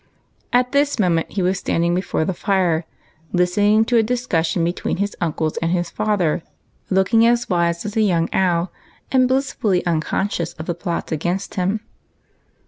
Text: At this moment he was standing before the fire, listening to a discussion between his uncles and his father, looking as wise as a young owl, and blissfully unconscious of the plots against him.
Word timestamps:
At 0.51 0.71
this 0.71 0.97
moment 0.97 1.29
he 1.31 1.43
was 1.43 1.59
standing 1.59 1.93
before 1.93 2.25
the 2.25 2.33
fire, 2.33 2.85
listening 3.33 3.85
to 3.85 3.97
a 3.97 4.01
discussion 4.01 4.63
between 4.63 4.97
his 4.97 5.15
uncles 5.21 5.57
and 5.57 5.69
his 5.69 5.91
father, 5.91 6.41
looking 6.89 7.23
as 7.27 7.51
wise 7.51 7.85
as 7.85 7.95
a 7.95 8.01
young 8.01 8.27
owl, 8.33 8.71
and 9.11 9.27
blissfully 9.27 9.85
unconscious 9.85 10.53
of 10.53 10.65
the 10.65 10.73
plots 10.73 11.11
against 11.11 11.53
him. 11.53 11.81